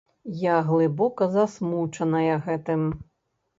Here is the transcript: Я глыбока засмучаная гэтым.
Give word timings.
Я 0.43 0.55
глыбока 0.69 1.27
засмучаная 1.37 2.35
гэтым. 2.49 2.81